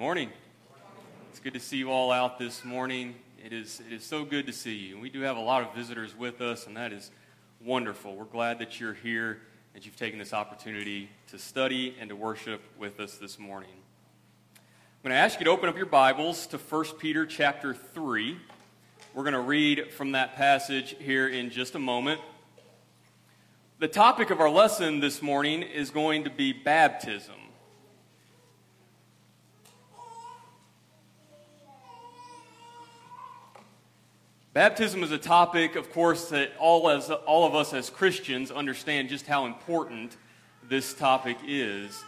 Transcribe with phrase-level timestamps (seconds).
[0.00, 0.30] morning.
[1.28, 3.16] It's good to see you all out this morning.
[3.44, 4.98] It is, it is so good to see you.
[4.98, 7.10] We do have a lot of visitors with us, and that is
[7.62, 8.16] wonderful.
[8.16, 9.42] We're glad that you're here,
[9.74, 13.74] that you've taken this opportunity to study and to worship with us this morning.
[14.54, 18.38] I'm going to ask you to open up your Bibles to 1 Peter chapter 3.
[19.12, 22.22] We're going to read from that passage here in just a moment.
[23.80, 27.34] The topic of our lesson this morning is going to be baptism.
[34.52, 39.08] Baptism is a topic, of course, that all, as, all of us as Christians understand
[39.08, 40.16] just how important
[40.68, 42.02] this topic is.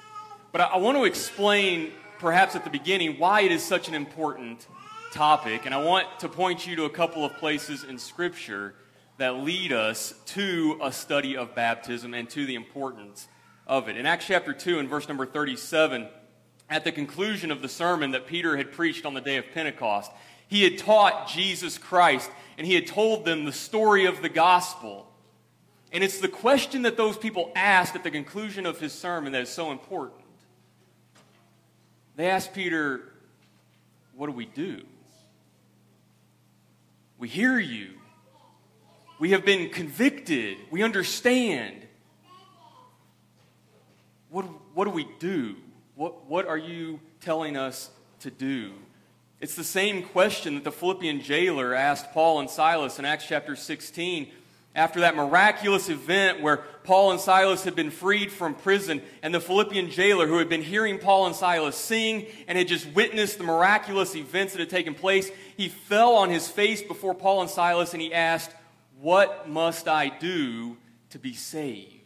[0.50, 3.94] But I, I want to explain, perhaps at the beginning, why it is such an
[3.94, 4.66] important
[5.12, 5.66] topic.
[5.66, 8.74] And I want to point you to a couple of places in Scripture
[9.18, 13.28] that lead us to a study of baptism and to the importance
[13.68, 13.96] of it.
[13.96, 16.08] In Acts chapter 2, and verse number 37,
[16.68, 20.10] at the conclusion of the sermon that Peter had preached on the day of Pentecost,
[20.52, 25.10] he had taught Jesus Christ and he had told them the story of the gospel.
[25.90, 29.40] And it's the question that those people asked at the conclusion of his sermon that
[29.40, 30.20] is so important.
[32.16, 33.00] They asked Peter,
[34.14, 34.82] What do we do?
[37.16, 37.92] We hear you.
[39.18, 40.58] We have been convicted.
[40.70, 41.86] We understand.
[44.28, 44.44] What,
[44.74, 45.56] what do we do?
[45.94, 47.88] What, what are you telling us
[48.20, 48.72] to do?
[49.42, 53.56] It's the same question that the Philippian jailer asked Paul and Silas in Acts chapter
[53.56, 54.28] 16
[54.76, 59.40] after that miraculous event where Paul and Silas had been freed from prison, and the
[59.40, 63.42] Philippian jailer, who had been hearing Paul and Silas sing and had just witnessed the
[63.42, 67.94] miraculous events that had taken place, he fell on his face before Paul and Silas
[67.94, 68.52] and he asked,
[69.00, 70.76] What must I do
[71.10, 72.01] to be saved?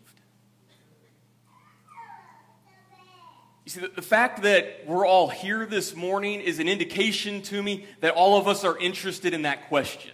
[3.67, 7.61] You see, the, the fact that we're all here this morning is an indication to
[7.61, 10.13] me that all of us are interested in that question.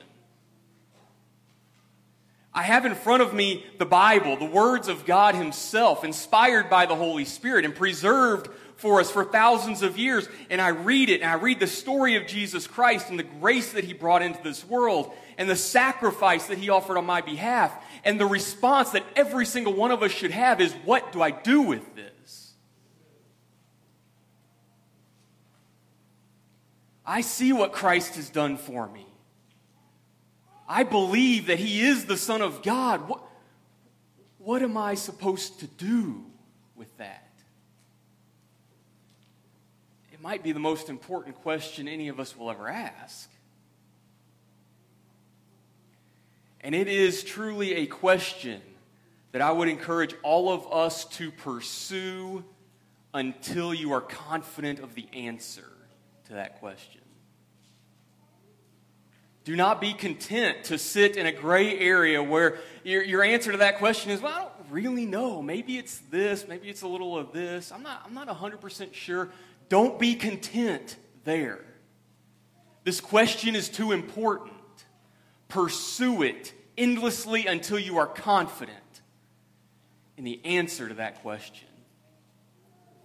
[2.55, 6.87] I have in front of me the Bible, the words of God Himself, inspired by
[6.87, 10.27] the Holy Spirit and preserved for us for thousands of years.
[10.49, 13.73] And I read it, and I read the story of Jesus Christ and the grace
[13.73, 17.75] that He brought into this world, and the sacrifice that He offered on my behalf.
[18.03, 21.33] And the response that every single one of us should have is, What do I
[21.33, 22.03] do with this?
[27.05, 29.07] I see what Christ has done for me.
[30.69, 33.09] I believe that He is the Son of God.
[33.09, 33.23] What,
[34.39, 36.25] what am I supposed to do
[36.77, 37.29] with that?
[40.13, 43.29] It might be the most important question any of us will ever ask.
[46.61, 48.63] And it is truly a question
[49.33, 52.45] that I would encourage all of us to pursue
[53.13, 55.72] until you are confident of the answer
[56.27, 57.01] to that question.
[59.45, 63.59] Do not be content to sit in a gray area where your, your answer to
[63.59, 65.43] that question is, well, I don't really know.
[65.43, 67.73] Maybe it's this, maybe it's a little of this.
[67.73, 69.31] I'm not, I'm not 100% sure.
[69.69, 71.65] Don't be content there.
[72.85, 74.53] This question is too important.
[75.49, 78.79] Pursue it endlessly until you are confident
[80.17, 81.69] in the answer to that question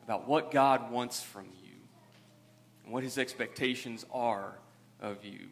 [0.04, 1.67] about what God wants from you
[2.88, 4.54] and what his expectations are
[5.02, 5.50] of you.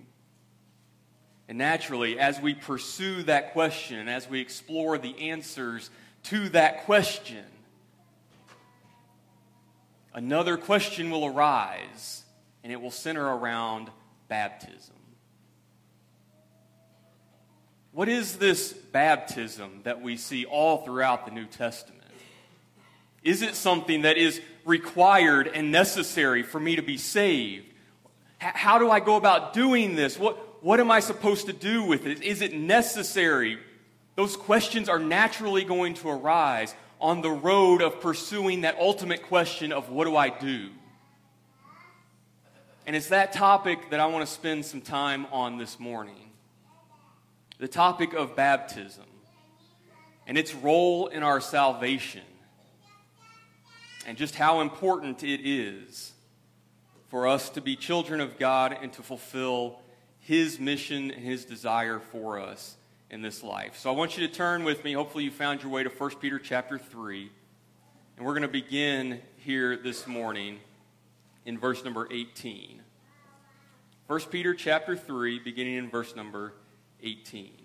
[1.49, 5.89] And naturally, as we pursue that question, and as we explore the answers
[6.23, 7.43] to that question,
[10.13, 12.23] another question will arise,
[12.63, 13.89] and it will center around
[14.29, 14.95] baptism.
[17.91, 22.04] What is this baptism that we see all throughout the New Testament?
[23.25, 27.65] Is it something that is required and necessary for me to be saved?
[28.37, 30.19] How do I go about doing this?
[30.19, 32.21] What, what am I supposed to do with it?
[32.21, 33.57] Is it necessary?
[34.15, 39.73] Those questions are naturally going to arise on the road of pursuing that ultimate question
[39.73, 40.69] of what do I do?
[42.85, 46.29] And it's that topic that I want to spend some time on this morning.
[47.57, 49.05] The topic of baptism
[50.27, 52.21] and its role in our salvation
[54.05, 56.13] and just how important it is
[57.07, 59.79] for us to be children of God and to fulfill
[60.19, 62.77] His mission and His desire for us
[63.09, 63.77] in this life.
[63.77, 64.93] So I want you to turn with me.
[64.93, 67.31] Hopefully, you found your way to 1 Peter chapter 3.
[68.17, 70.59] And we're going to begin here this morning
[71.45, 72.81] in verse number 18.
[74.07, 76.53] 1 Peter chapter 3, beginning in verse number
[77.03, 77.64] 18.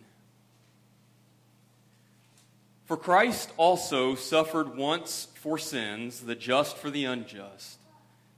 [2.90, 7.78] For Christ also suffered once for sins, the just for the unjust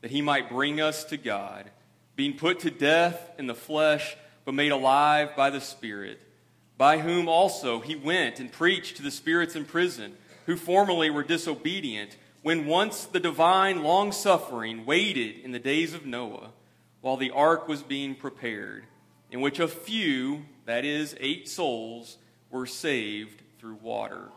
[0.02, 1.70] that he might bring us to God,
[2.16, 4.14] being put to death in the flesh,
[4.44, 6.20] but made alive by the Spirit,
[6.76, 11.24] by whom also he went and preached to the spirits in prison, who formerly were
[11.24, 16.50] disobedient, when once the divine long suffering waited in the days of Noah,
[17.00, 18.84] while the ark was being prepared,
[19.30, 22.18] in which a few, that is, eight souls,
[22.50, 24.28] were saved through water.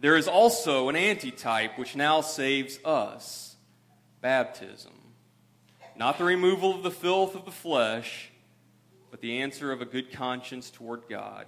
[0.00, 3.56] There is also an antitype which now saves us
[4.20, 4.92] baptism.
[5.96, 8.30] Not the removal of the filth of the flesh,
[9.10, 11.46] but the answer of a good conscience toward God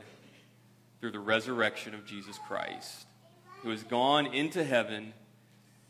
[1.00, 3.06] through the resurrection of Jesus Christ,
[3.62, 5.14] who has gone into heaven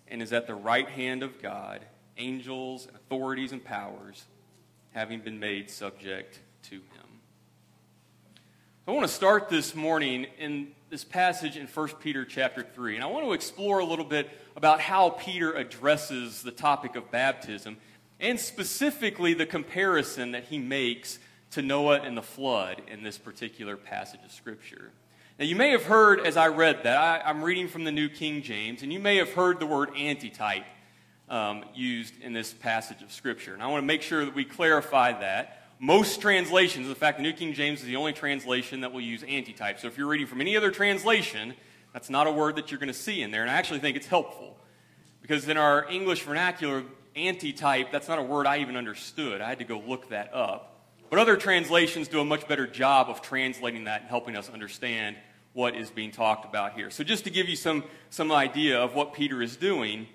[0.08, 1.80] and is at the right hand of God,
[2.18, 4.24] angels and authorities and powers
[4.92, 7.20] having been made subject to him.
[8.86, 12.96] I want to start this morning in this passage in 1 Peter chapter 3.
[12.96, 17.12] And I want to explore a little bit about how Peter addresses the topic of
[17.12, 17.76] baptism
[18.18, 21.20] and specifically the comparison that he makes
[21.52, 24.90] to Noah and the flood in this particular passage of Scripture.
[25.38, 28.08] Now, you may have heard as I read that, I, am reading from the New
[28.08, 30.66] King James, and you may have heard the word antitype
[31.28, 33.54] um, used in this passage of Scripture.
[33.54, 37.22] And I want to make sure that we clarify that most translations, in fact, the
[37.22, 39.80] New King James is the only translation that will use antitype.
[39.80, 41.54] So if you're reading from any other translation,
[41.94, 43.40] that's not a word that you're going to see in there.
[43.40, 44.58] And I actually think it's helpful
[45.22, 46.84] because in our English vernacular,
[47.16, 49.40] antitype, that's not a word I even understood.
[49.40, 50.66] I had to go look that up.
[51.08, 55.16] But other translations do a much better job of translating that and helping us understand
[55.54, 56.90] what is being talked about here.
[56.90, 60.08] So just to give you some, some idea of what Peter is doing,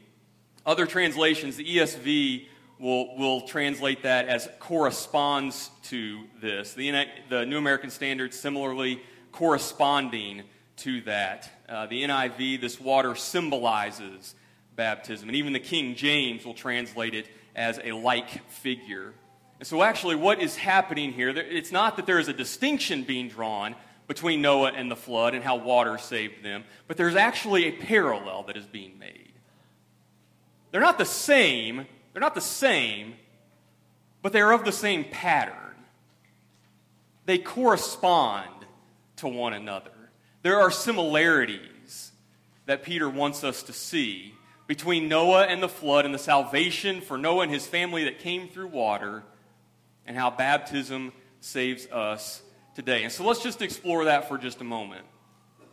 [0.64, 2.46] other translations, the ESV
[2.80, 6.74] will will translate that as corresponds to this.
[6.74, 9.02] The, the New American Standard similarly
[9.32, 10.44] corresponding
[10.78, 11.50] to that.
[11.68, 14.36] Uh, the NIV, this water symbolizes
[14.76, 15.30] baptism.
[15.30, 19.14] And even the King James will translate it as a like figure.
[19.60, 23.30] And so, actually, what is happening here, it's not that there is a distinction being
[23.30, 23.76] drawn
[24.08, 28.44] between Noah and the flood and how water saved them, but there's actually a parallel
[28.44, 29.34] that is being made.
[30.72, 33.16] They're not the same, they're not the same,
[34.22, 35.76] but they are of the same pattern.
[37.26, 38.50] They correspond
[39.18, 39.92] to one another.
[40.42, 42.14] There are similarities
[42.68, 44.34] that Peter wants us to see
[44.66, 48.48] between Noah and the flood and the salvation for Noah and his family that came
[48.48, 49.24] through water
[50.06, 52.42] and how baptism saves us
[52.76, 53.04] today.
[53.04, 55.06] And so let's just explore that for just a moment.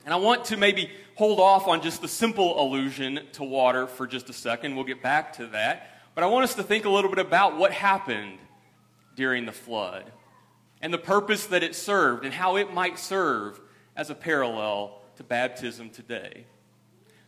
[0.04, 4.08] And I want to maybe hold off on just the simple allusion to water for
[4.08, 4.74] just a second.
[4.74, 5.91] We'll get back to that.
[6.14, 8.38] But I want us to think a little bit about what happened
[9.16, 10.10] during the flood
[10.80, 13.60] and the purpose that it served and how it might serve
[13.96, 16.44] as a parallel to baptism today.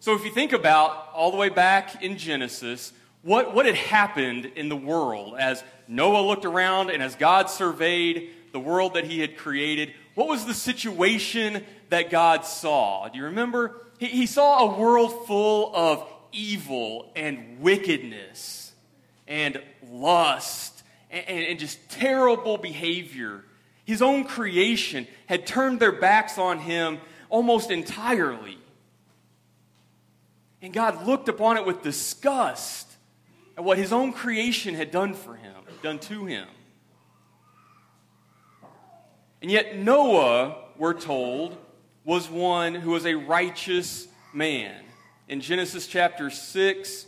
[0.01, 2.93] So, if you think about all the way back in Genesis,
[3.23, 8.31] what, what had happened in the world as Noah looked around and as God surveyed
[8.53, 13.09] the world that he had created, what was the situation that God saw?
[13.09, 13.81] Do you remember?
[13.99, 18.63] He, he saw a world full of evil and wickedness
[19.26, 19.61] and
[19.91, 23.44] lust and, and, just terrible behavior.
[23.85, 26.99] His own creation had turned their backs on him
[27.29, 28.59] almost entirely.
[30.61, 32.90] And God looked upon it with disgust
[33.57, 36.49] at what his own creation had done for him, done to him.
[39.43, 41.59] And yet, Noah, we're told,
[42.04, 44.75] was one who was a righteous man.
[45.28, 47.07] In Genesis chapter 6,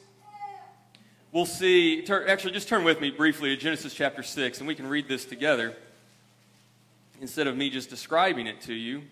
[1.37, 4.87] we'll see, actually, just turn with me briefly to Genesis chapter 6, and we can
[4.87, 5.77] read this together
[7.21, 9.03] instead of me just describing it to you.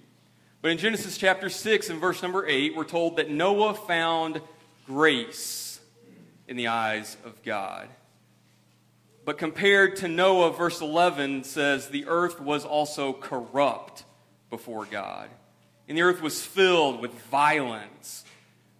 [0.62, 4.40] But in Genesis chapter 6 and verse number 8, we're told that Noah found
[4.86, 5.80] grace
[6.48, 7.90] in the eyes of God.
[9.26, 14.04] But compared to Noah, verse 11 says, the earth was also corrupt
[14.48, 15.28] before God.
[15.90, 18.23] And the earth was filled with violence.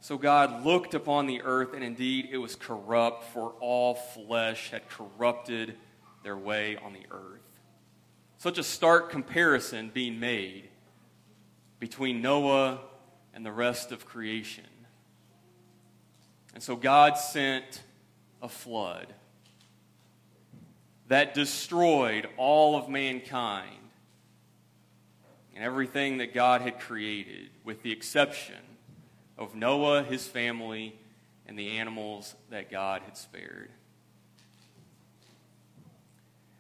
[0.04, 4.86] So God looked upon the earth, and indeed it was corrupt, for all flesh had
[4.90, 5.76] corrupted
[6.22, 7.40] their way on the earth.
[8.36, 10.68] Such a stark comparison being made
[11.80, 12.80] between Noah
[13.32, 14.66] and the rest of creation.
[16.52, 17.82] And so God sent
[18.42, 19.06] a flood
[21.08, 23.88] that destroyed all of mankind
[25.54, 28.56] and everything that God had created, with the exception
[29.36, 30.96] of Noah, his family,
[31.46, 33.70] and the animals that God had spared.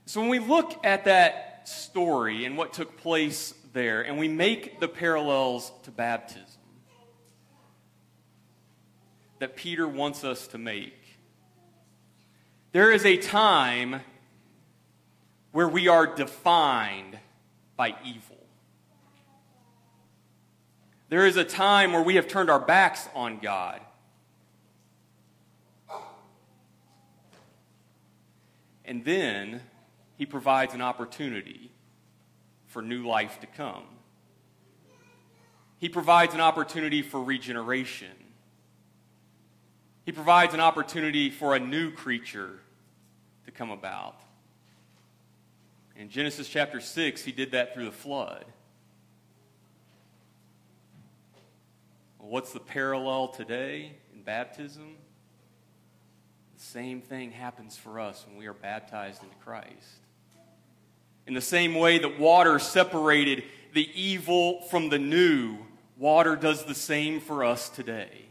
[0.06, 4.78] So when we look at that story and what took place there, and we make
[4.80, 6.44] the parallels to baptism
[9.38, 11.18] that Peter wants us to make,
[12.72, 14.00] There is a time
[15.52, 17.18] where we are defined
[17.76, 18.33] by evil.
[21.14, 23.80] There is a time where we have turned our backs on God.
[28.84, 29.60] And then
[30.16, 31.70] he provides an opportunity
[32.66, 33.84] for new life to come.
[35.78, 38.16] He provides an opportunity for regeneration.
[40.04, 42.58] He provides an opportunity for a new creature
[43.44, 44.20] to come about.
[45.94, 48.46] In Genesis chapter 6, he did that through the flood.
[52.26, 54.96] What's the parallel today in baptism?
[56.56, 60.00] The same thing happens for us when we are baptized into Christ.
[61.26, 65.58] In the same way that water separated the evil from the new,
[65.98, 68.24] water does the same for us today.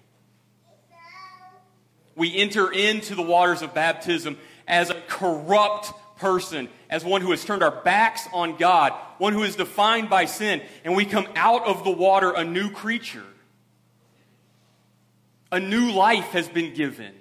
[2.16, 7.46] We enter into the waters of baptism as a corrupt person, as one who has
[7.46, 11.68] turned our backs on God, one who is defined by sin, and we come out
[11.68, 13.24] of the water a new creature.
[15.54, 17.14] A new life has been given.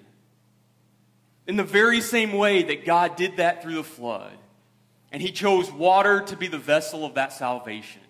[1.46, 4.32] In the very same way that God did that through the flood,
[5.12, 8.00] and He chose water to be the vessel of that salvation.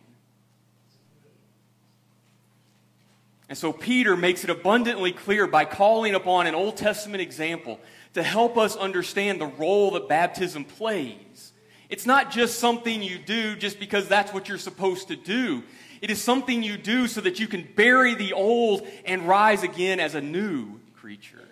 [3.49, 7.81] And so Peter makes it abundantly clear by calling upon an Old Testament example
[8.15, 11.53] to help us understand the role that baptism plays.
[11.89, 15.65] It's not just something you do just because that's what you're supposed to do.
[16.03, 20.01] It is something you do so that you can bury the old and rise again
[20.01, 21.49] as a new creature.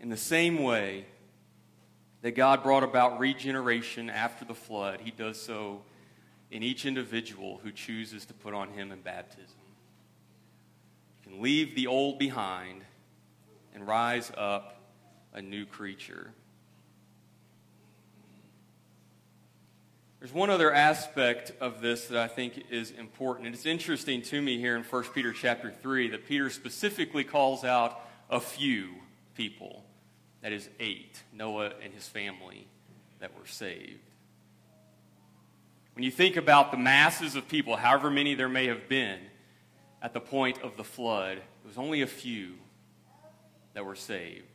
[0.00, 1.06] In the same way
[2.22, 5.82] that God brought about regeneration after the flood, He does so
[6.50, 9.54] in each individual who chooses to put on Him in baptism.
[11.22, 12.82] You can leave the old behind
[13.72, 14.80] and rise up
[15.32, 16.32] a new creature.
[20.24, 23.44] There's one other aspect of this that I think is important.
[23.44, 27.62] And it's interesting to me here in 1 Peter chapter 3 that Peter specifically calls
[27.62, 28.00] out
[28.30, 28.88] a few
[29.34, 29.84] people.
[30.40, 32.66] That is eight, Noah and his family
[33.20, 34.00] that were saved.
[35.92, 39.20] When you think about the masses of people, however many there may have been
[40.00, 42.54] at the point of the flood, it was only a few
[43.74, 44.46] that were saved.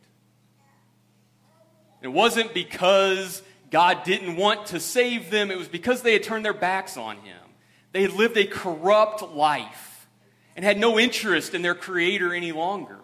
[2.02, 6.44] It wasn't because God didn't want to save them, it was because they had turned
[6.44, 7.38] their backs on Him.
[7.92, 10.08] They had lived a corrupt life
[10.56, 12.98] and had no interest in their Creator any longer.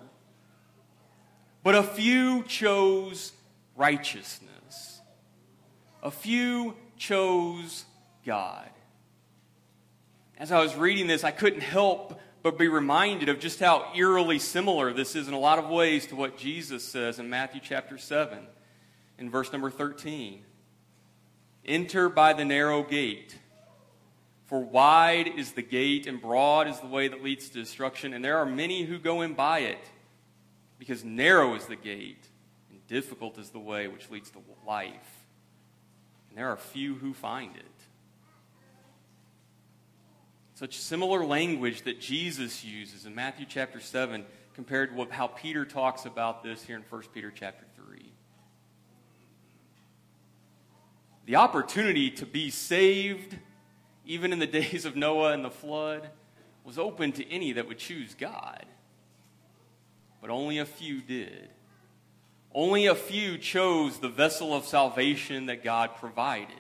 [1.62, 3.32] But a few chose
[3.76, 5.00] righteousness,
[6.02, 7.84] a few chose
[8.24, 8.70] God.
[10.38, 14.38] As I was reading this, I couldn't help but be reminded of just how eerily
[14.38, 17.98] similar this is in a lot of ways to what Jesus says in Matthew chapter
[17.98, 18.38] 7,
[19.18, 20.45] in verse number 13.
[21.66, 23.36] Enter by the narrow gate,
[24.44, 28.24] for wide is the gate and broad is the way that leads to destruction, and
[28.24, 29.84] there are many who go in by it,
[30.78, 32.28] because narrow is the gate
[32.70, 35.24] and difficult is the way which leads to life,
[36.28, 37.64] and there are few who find it.
[40.54, 46.06] Such similar language that Jesus uses in Matthew chapter 7 compared to how Peter talks
[46.06, 48.12] about this here in 1 Peter chapter 3.
[51.26, 53.36] The opportunity to be saved,
[54.06, 56.08] even in the days of Noah and the flood,
[56.64, 58.64] was open to any that would choose God.
[60.20, 61.48] But only a few did.
[62.54, 66.56] Only a few chose the vessel of salvation that God provided.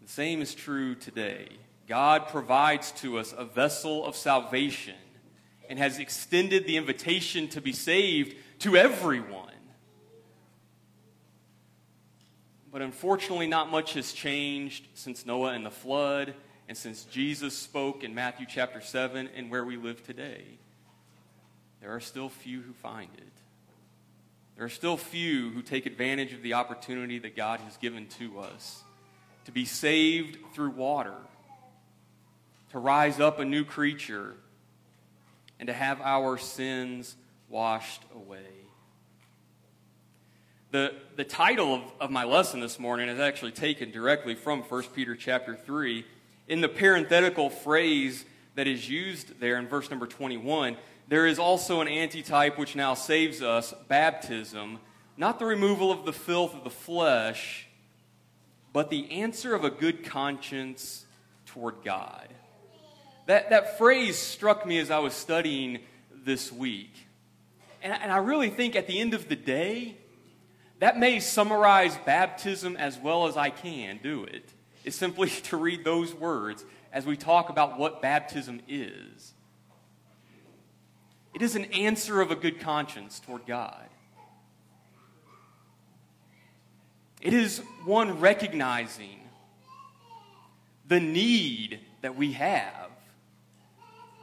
[0.00, 1.48] The same is true today.
[1.88, 4.94] God provides to us a vessel of salvation
[5.68, 9.51] and has extended the invitation to be saved to everyone.
[12.72, 16.34] But unfortunately, not much has changed since Noah and the flood
[16.68, 20.42] and since Jesus spoke in Matthew chapter 7 and where we live today.
[21.82, 23.24] There are still few who find it.
[24.56, 28.40] There are still few who take advantage of the opportunity that God has given to
[28.40, 28.82] us
[29.44, 31.16] to be saved through water,
[32.70, 34.34] to rise up a new creature,
[35.58, 37.16] and to have our sins
[37.48, 38.61] washed away.
[40.72, 44.82] The, the title of, of my lesson this morning is actually taken directly from 1
[44.94, 46.02] Peter chapter 3.
[46.48, 48.24] In the parenthetical phrase
[48.54, 52.94] that is used there in verse number 21, there is also an antitype which now
[52.94, 54.78] saves us baptism,
[55.18, 57.68] not the removal of the filth of the flesh
[58.72, 61.04] but the answer of a good conscience
[61.44, 62.28] toward God.
[63.26, 65.80] That, that phrase struck me as I was studying
[66.24, 66.94] this week.
[67.82, 69.98] And, and I really think at the end of the day,
[70.82, 74.52] that may summarize baptism as well as I can do it.
[74.82, 79.32] Is simply to read those words as we talk about what baptism is.
[81.34, 83.84] It is an answer of a good conscience toward God.
[87.20, 89.20] It is one recognizing
[90.88, 92.90] the need that we have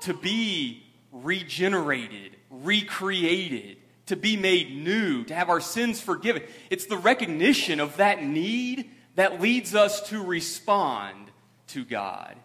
[0.02, 3.78] to be regenerated, recreated,
[4.10, 6.42] to be made new, to have our sins forgiven.
[6.70, 11.32] It's the recognition of that need that leads us to respond
[11.68, 12.36] to God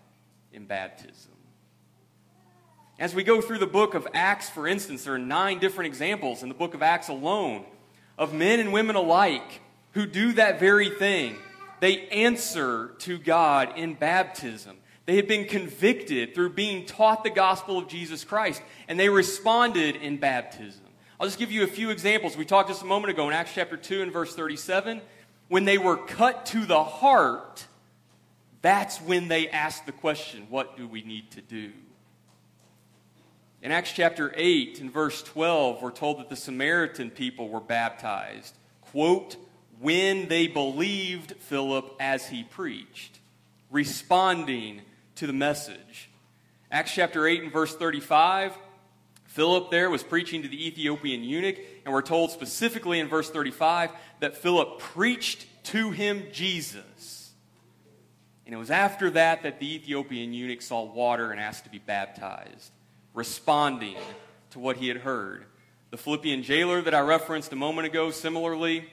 [0.52, 1.32] in baptism.
[2.98, 6.42] As we go through the book of Acts, for instance, there are nine different examples
[6.42, 7.64] in the book of Acts alone
[8.18, 11.36] of men and women alike who do that very thing.
[11.80, 14.76] They answer to God in baptism.
[15.06, 19.96] They had been convicted through being taught the gospel of Jesus Christ, and they responded
[19.96, 20.83] in baptism.
[21.20, 22.36] I'll just give you a few examples.
[22.36, 25.00] We talked just a moment ago in Acts chapter 2 and verse 37.
[25.48, 27.66] When they were cut to the heart,
[28.62, 31.70] that's when they asked the question, What do we need to do?
[33.62, 38.54] In Acts chapter 8 and verse 12, we're told that the Samaritan people were baptized,
[38.80, 39.36] quote,
[39.80, 43.20] when they believed Philip as he preached,
[43.70, 44.82] responding
[45.16, 46.10] to the message.
[46.70, 48.58] Acts chapter 8 and verse 35,
[49.34, 53.90] Philip there was preaching to the Ethiopian eunuch, and we're told specifically in verse 35
[54.20, 57.32] that Philip preached to him Jesus.
[58.46, 61.80] And it was after that that the Ethiopian eunuch saw water and asked to be
[61.80, 62.70] baptized
[63.12, 63.96] responding
[64.50, 65.46] to what he had heard.
[65.90, 68.88] The Philippian jailer that I referenced a moment ago, similarly,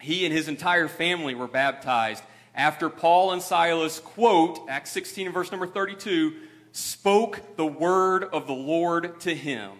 [0.00, 5.34] he and his entire family were baptized after Paul and Silas, quote, Acts 16 and
[5.34, 6.34] verse number 32,
[6.72, 9.72] spoke the word of the Lord to him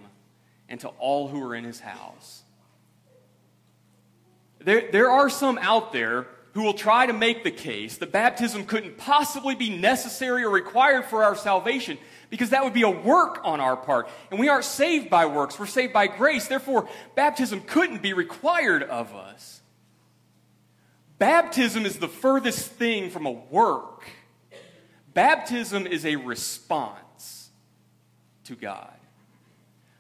[0.69, 2.43] and to all who were in his house.
[4.61, 8.67] There, there are some out there who will try to make the case that baptism
[8.67, 11.99] couldn't possibly be necessary or required for our salvation
[12.31, 14.09] because that would be a work on our part.
[14.31, 16.49] And we aren't saved by works, we're saved by grace.
[16.49, 19.61] Therefore, baptism couldn't be required of us.
[21.19, 24.05] Baptism is the furthest thing from a work.
[25.19, 27.51] Baptism is a response
[28.45, 28.95] to God.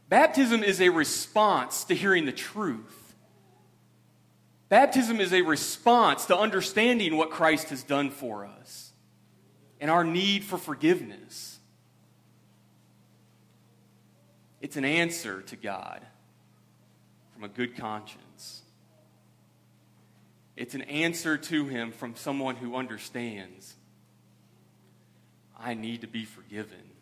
[0.08, 3.16] Baptism is a response to hearing the truth.
[4.68, 8.92] Baptism is a response to understanding what Christ has done for us
[9.80, 11.58] and our need for forgiveness.
[14.60, 16.00] It's an answer to God
[17.34, 18.62] from a good conscience.
[20.56, 23.74] It's an answer to Him from someone who understands
[25.58, 26.92] I need to be forgiven.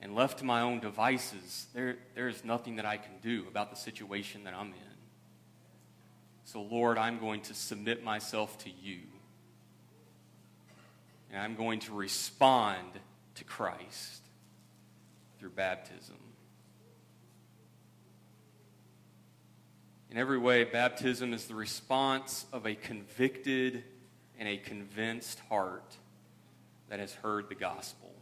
[0.00, 3.70] And left to my own devices, there, there is nothing that I can do about
[3.70, 4.96] the situation that I'm in.
[6.44, 9.00] So, Lord, I'm going to submit myself to you.
[11.32, 12.86] And I'm going to respond
[13.34, 14.22] to Christ
[15.40, 16.16] through baptism.
[20.10, 23.82] In every way, baptism is the response of a convicted
[24.38, 25.96] and a convinced heart
[26.88, 28.12] that has heard the gospel.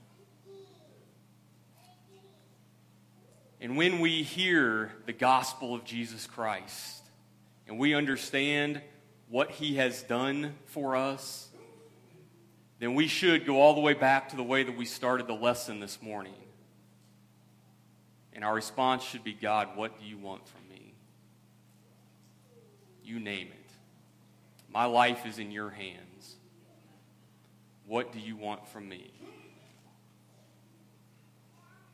[3.60, 7.02] And when we hear the gospel of Jesus Christ
[7.66, 8.82] and we understand
[9.28, 11.48] what he has done for us,
[12.78, 15.32] then we should go all the way back to the way that we started the
[15.32, 16.34] lesson this morning.
[18.34, 20.92] And our response should be God, what do you want from me?
[23.02, 23.70] You name it.
[24.70, 26.13] My life is in your hands.
[27.86, 29.12] What do you want from me?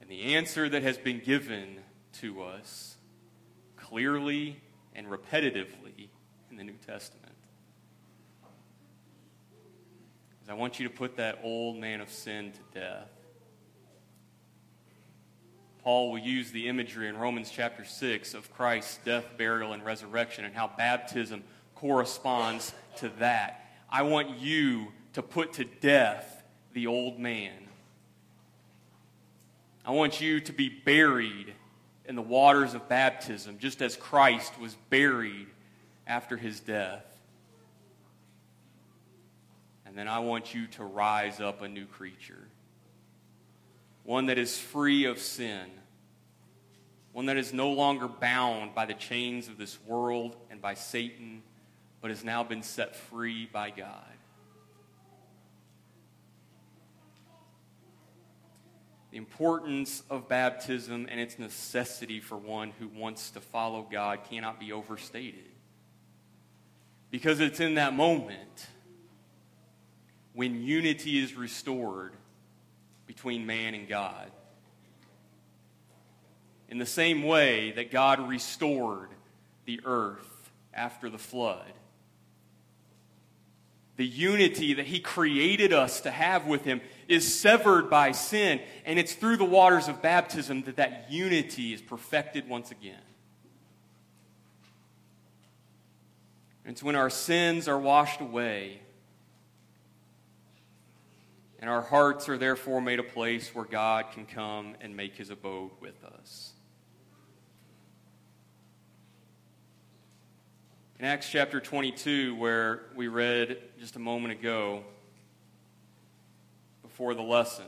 [0.01, 1.79] And the answer that has been given
[2.21, 2.97] to us
[3.77, 4.61] clearly
[4.95, 6.09] and repetitively
[6.51, 7.35] in the New Testament
[10.43, 13.11] is I want you to put that old man of sin to death
[15.83, 20.45] Paul will use the imagery in Romans chapter 6 of Christ's death, burial, and resurrection
[20.45, 21.43] and how baptism
[21.75, 23.65] corresponds to that.
[23.89, 26.43] I want you to put to death
[26.73, 27.53] the old man.
[29.85, 31.55] I want you to be buried
[32.05, 35.47] in the waters of baptism, just as Christ was buried
[36.07, 37.05] after his death.
[39.87, 42.47] And then I want you to rise up a new creature
[44.05, 45.67] one that is free of sin,
[47.13, 51.43] one that is no longer bound by the chains of this world and by Satan,
[52.01, 54.11] but has now been set free by God.
[59.11, 64.61] The importance of baptism and its necessity for one who wants to follow God cannot
[64.61, 65.47] be overstated.
[67.11, 68.69] Because it's in that moment
[70.33, 72.13] when unity is restored
[73.07, 74.31] between man and God.
[76.69, 79.09] In the same way that God restored
[79.65, 81.73] the earth after the flood
[84.01, 88.97] the unity that He created us to have with Him is severed by sin, and
[88.97, 93.03] it's through the waters of baptism that that unity is perfected once again.
[96.65, 98.81] It's when our sins are washed away,
[101.59, 105.31] and our hearts are therefore made a place where God can come and make His
[105.31, 106.53] abode with us.
[111.01, 114.85] In Acts chapter 22, where we read just a moment ago
[117.01, 117.65] before the lesson,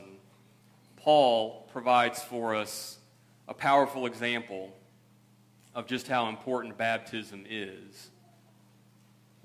[0.95, 2.99] Paul provides for us
[3.47, 4.71] a powerful example
[5.73, 8.11] of just how important baptism is.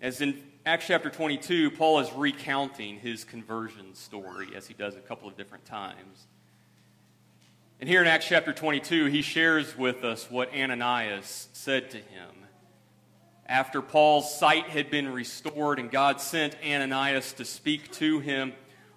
[0.03, 5.01] As in Acts chapter 22, Paul is recounting his conversion story, as he does a
[5.01, 6.27] couple of different times.
[7.81, 12.45] And here in Acts chapter 22, he shares with us what Ananias said to him
[13.47, 18.53] after Paul's sight had been restored and God sent Ananias to speak to him,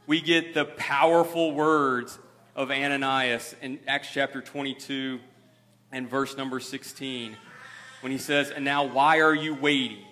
[0.08, 2.18] we get the powerful words
[2.56, 5.20] of Ananias in Acts chapter 22
[5.92, 7.36] and verse number 16
[8.02, 10.06] when he says, And now why are you waiting?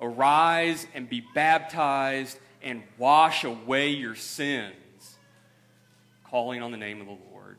[0.00, 4.74] Arise and be baptized and wash away your sins,
[6.24, 7.58] calling on the name of the Lord.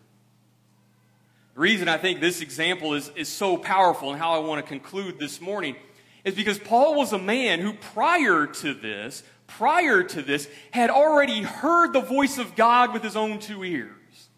[1.54, 4.68] The reason I think this example is, is so powerful and how I want to
[4.68, 5.76] conclude this morning
[6.24, 11.42] is because Paul was a man who, prior to this, prior to this, had already
[11.42, 14.30] heard the voice of God with his own two ears.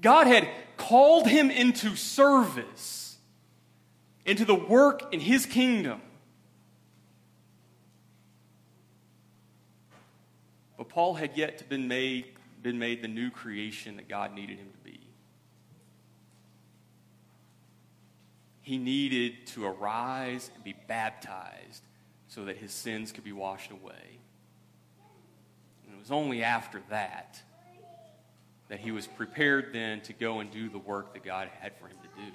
[0.00, 3.18] God had called him into service,
[4.24, 6.00] into the work in his kingdom.
[10.76, 12.26] But Paul had yet to been made,
[12.62, 15.06] been made the new creation that God needed him to be.
[18.66, 21.84] he needed to arise and be baptized
[22.36, 24.18] so that his sins could be washed away.
[25.86, 27.40] And it was only after that
[28.68, 31.86] that he was prepared then to go and do the work that God had for
[31.86, 32.30] him to do.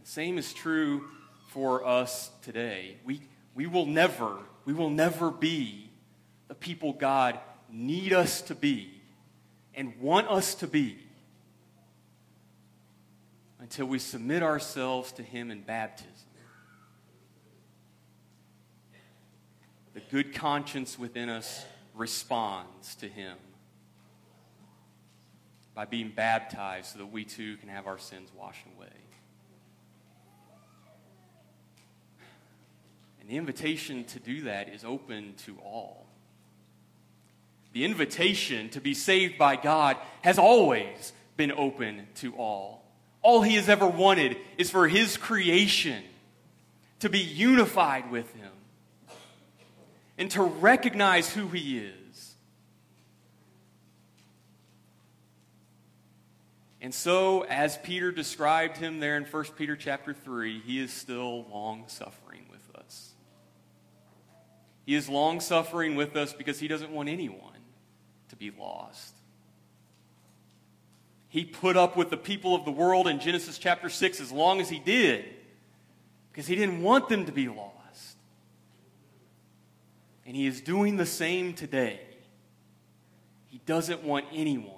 [0.00, 1.04] The same is true
[1.48, 2.96] for us today.
[3.04, 3.20] We,
[3.54, 5.90] we will never, we will never be
[6.46, 7.38] the people God
[7.70, 9.02] need us to be
[9.74, 10.96] and want us to be
[13.60, 16.17] until we submit ourselves to Him in baptism.
[19.94, 23.36] The good conscience within us responds to Him
[25.74, 28.88] by being baptized so that we too can have our sins washed away.
[33.20, 36.06] And the invitation to do that is open to all.
[37.72, 42.82] The invitation to be saved by God has always been open to all.
[43.22, 46.02] All he has ever wanted is for his creation
[47.00, 48.50] to be unified with him
[50.18, 52.34] and to recognize who he is.
[56.80, 61.46] And so, as Peter described him there in 1 Peter chapter 3, he is still
[61.48, 63.12] long suffering with us.
[64.86, 67.42] He is long suffering with us because he doesn't want anyone
[68.28, 69.14] to be lost.
[71.28, 74.60] He put up with the people of the world in Genesis chapter 6 as long
[74.60, 75.24] as he did
[76.32, 77.77] because he didn't want them to be lost.
[80.28, 81.98] And he is doing the same today.
[83.46, 84.74] He doesn't want anyone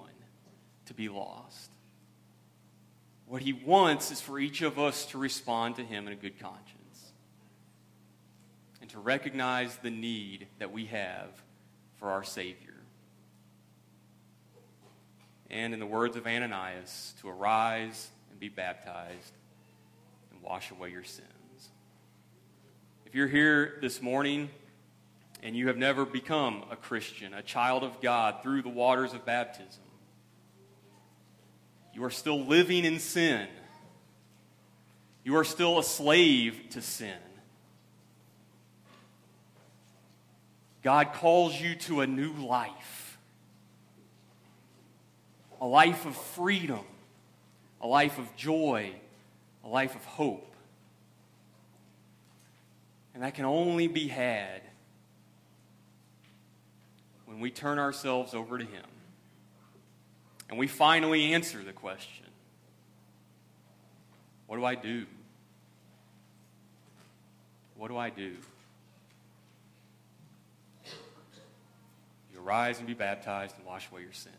[0.85, 1.69] to be lost.
[3.27, 6.39] What he wants is for each of us to respond to him in a good
[6.39, 7.11] conscience
[8.79, 11.27] and to recognize the need that we have
[11.97, 12.77] for our Savior
[15.49, 19.33] and, in the words of Ananias, to arise and be baptized
[20.31, 21.27] and wash away your sins.
[23.05, 24.49] If you're here this morning
[25.43, 29.25] and you have never become a Christian, a child of God through the waters of
[29.25, 29.83] baptism,
[31.93, 33.47] you are still living in sin.
[35.23, 37.17] You are still a slave to sin.
[40.81, 42.97] God calls you to a new life
[45.59, 46.83] a life of freedom,
[47.81, 48.91] a life of joy,
[49.63, 50.55] a life of hope.
[53.13, 54.63] And that can only be had
[57.31, 58.83] when we turn ourselves over to Him
[60.49, 62.25] And we finally answer the question
[64.47, 65.05] What do I do?
[67.77, 68.35] What do I do?
[72.33, 74.35] You arise and be baptized and wash away your sins.